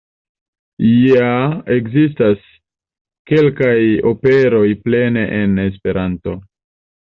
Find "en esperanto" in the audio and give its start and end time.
5.43-6.37